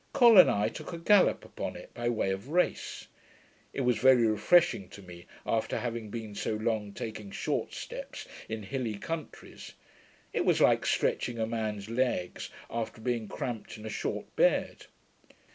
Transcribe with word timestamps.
Col 0.13 0.39
and 0.39 0.49
I 0.49 0.67
took 0.67 0.93
a 0.93 0.97
gallop 0.97 1.45
upon 1.45 1.75
it 1.75 1.93
by 1.93 2.09
way 2.09 2.31
of 2.31 2.49
race. 2.49 3.05
It 3.71 3.81
was 3.81 3.99
very 3.99 4.25
refreshing 4.25 4.89
to 4.89 5.01
me, 5.03 5.27
after 5.45 5.77
having 5.77 6.09
been 6.09 6.33
so 6.33 6.55
long 6.55 6.91
taking 6.91 7.29
short 7.29 7.75
steps 7.75 8.27
in 8.49 8.63
hilly 8.63 8.95
countries. 8.97 9.73
It 10.33 10.43
was 10.43 10.59
like 10.59 10.87
stretching 10.87 11.37
a 11.37 11.45
man's 11.45 11.87
legs 11.87 12.49
after 12.67 12.99
being 12.99 13.27
cramped 13.27 13.77
in 13.77 13.85
a 13.85 13.89
short 13.89 14.35
bed. 14.35 14.85